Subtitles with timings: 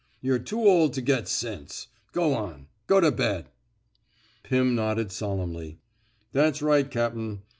[0.19, 1.89] You're too old to get sense.
[2.11, 2.65] Go on.
[2.87, 3.51] Go to bed."
[4.41, 5.77] Pirn nodded solemnly.
[6.31, 7.43] That's right, cap'n.